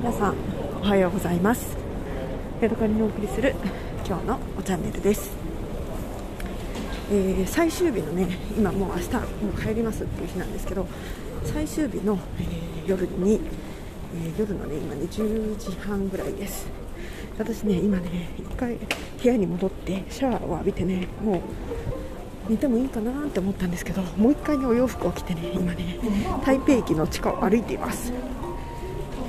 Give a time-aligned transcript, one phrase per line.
[0.00, 0.34] 皆さん
[0.80, 1.76] おはようございます。
[2.62, 3.54] ヤドカリにお送りする
[4.06, 5.30] 今日のおチャンネルです、
[7.12, 8.26] えー、最終日のね
[8.56, 9.20] 今もう明日も
[9.54, 10.88] う帰りますっていう日なんですけど
[11.44, 13.40] 最終日の、えー、夜に、
[14.24, 16.66] えー、夜のね今ね10時半ぐらいです。
[17.38, 21.42] 私ね今ね1回部屋に戻ってシャワーを浴びてねも
[22.48, 25.98] う寝てもいいかなって思ったんですけどもう1回ねお洋服を着てね今ね
[26.42, 28.14] 台北駅の地下を歩いています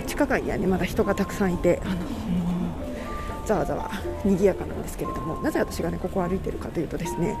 [0.00, 1.96] え地下街にはねまだ人がたくさんいてあの
[3.44, 3.90] ざわざわ
[4.24, 7.36] 賑やかなんですけれどもなぜ私がねここを歩いてるかというとですね、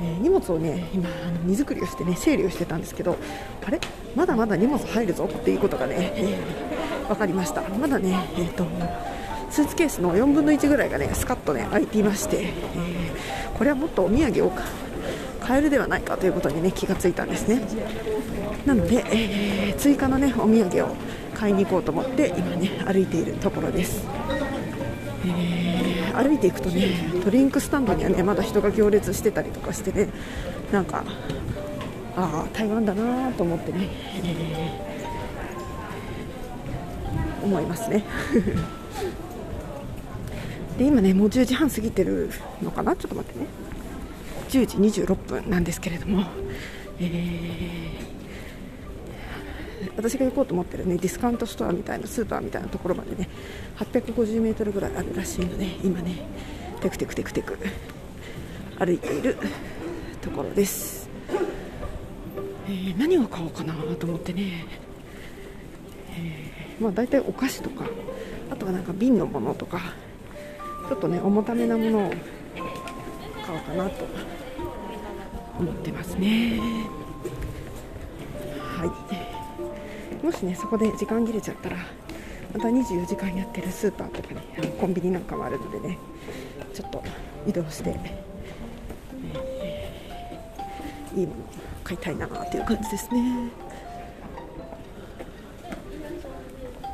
[0.00, 3.16] えー、荷物をね今あの荷造りをしてね整理をしてたんですけど
[3.66, 3.80] あれ？
[4.14, 7.62] まだまだ荷物入るぞっていうことがね、えー、分かりました。
[7.62, 8.66] まだねえっ、ー、と
[9.50, 12.52] スーツケースの4分の1ぐらいがねスカッとね開いていまして、え
[13.58, 14.52] これはもっとお土産を
[15.42, 17.60] 買えるではないかということにね気がついたんですね。
[18.64, 20.94] なので、え追加のねお土産を
[21.34, 24.06] 買いに行こうと思って今ね歩いているところです、
[25.26, 26.94] えー、歩いていくとね
[27.24, 30.10] ドリンクスタンドにはねまだ人が行列してたりとかしてね
[30.70, 31.02] なんか
[32.14, 33.88] ああ台湾だなと思ってね、
[34.22, 38.04] えー、思いますね。
[40.78, 42.30] で今ねもう10時半過ぎてる
[42.62, 42.94] のかな？
[42.94, 43.46] ちょっと待ってね。
[44.52, 46.26] 10時26分なんですけれども、
[47.00, 48.12] えー
[49.96, 53.28] 私が行こうと思ってるねディスカウントストアみたいなスーパーみたいなところまでね
[53.76, 56.26] 850メートルぐらいあるらしいので今ね
[56.80, 57.58] テクテクテクテク
[58.78, 59.36] 歩いている
[60.20, 61.08] ところです、
[62.68, 64.66] えー、何を買おうかなと思ってね、
[66.16, 67.84] えー、まあ大体お菓子とか
[68.50, 69.80] あとはなんか瓶のものとか
[70.88, 72.10] ちょっとね重ためなものを
[73.44, 74.04] 買おうかなと
[75.58, 76.58] 思ってますね。
[78.76, 80.24] はい。
[80.24, 81.76] もしねそこで時間切れちゃったら
[82.54, 85.98] また24時間やってるスーパーとかねあのコンビニなんかもあるのでね
[86.72, 87.02] ちょっと
[87.46, 87.90] 移動して、
[91.14, 91.46] いいものを
[91.82, 93.50] 買いたいなっていう感じですね。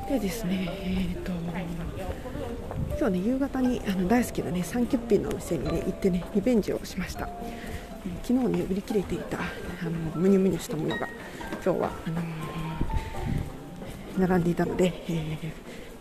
[0.08, 1.32] でですねえーと、
[2.98, 7.28] 今日ね夕方にあの大好きなねサンキュッピーのお店にね行ってねリベンジをしました、
[8.22, 11.08] 昨日ね売り切れていたあのムニュムニュしたものが
[11.64, 12.22] 今日はあの
[14.26, 15.38] 並んでいたので、えー、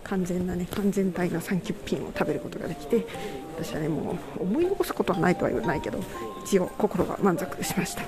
[0.04, 3.06] 完全なね完全体のサンキュッピンを食べることができて
[3.58, 6.00] 私はねもう思い起こすことはないとは言わないけど
[6.46, 8.04] 一応心が満足しました。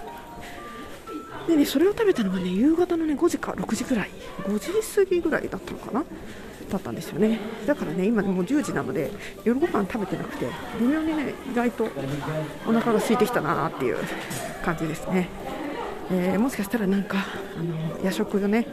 [1.50, 4.10] でねそれを食べたのがね夕方のね5時か6時ぐらい。
[4.44, 6.06] 5時過ぎぐらいだったのかな？
[6.70, 7.40] だったんですよね。
[7.66, 9.10] だからね今もう10時なので
[9.44, 10.46] 夜ご飯食べてなくて
[10.80, 11.86] 微妙にね意外と
[12.68, 13.98] お腹が空いてきたなっていう
[14.64, 15.28] 感じですね、
[16.12, 17.18] えー、もしかしたらなんか
[17.58, 18.68] あの夜食をね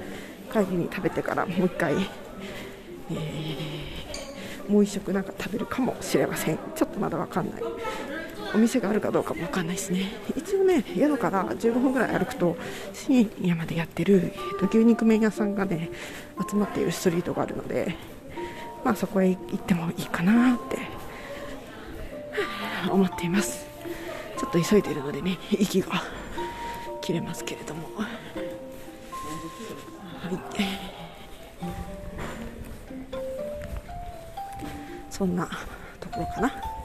[0.52, 1.94] 帰りに食べてからもう一回、
[3.10, 6.58] えー、もう一食なんか食べるかもしれません。
[6.74, 7.62] ちょっとまだ分かんない。
[8.54, 10.12] お店があるかどうかも分かんないですね。
[10.36, 12.56] 一応ね宿から15分ぐらい歩くと
[12.92, 15.90] 深夜までやってる、えー、と牛肉麺屋さんがね
[16.50, 17.96] 集まっているストリートがあるので
[18.84, 20.78] まあそこへ行ってもいいかなって
[22.90, 23.66] 思っています。
[24.38, 26.02] ちょっと急いでいるのでね息が
[27.00, 27.88] 切れますけれども。
[27.96, 28.06] はい。
[35.10, 35.48] そんな
[35.98, 36.75] ところかな。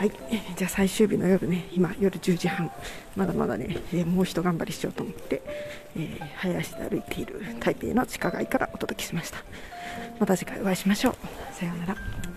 [0.00, 0.12] はい。
[0.56, 2.70] じゃあ最終日の夜ね今夜10時半
[3.16, 5.42] まだまだね、えー、もう一頑張りしようと思って、
[5.94, 9.44] えー、早足で歩いている台北の地下街からお届けしました。
[10.18, 11.14] また次回お会いしましょう。
[11.54, 12.29] さようなら。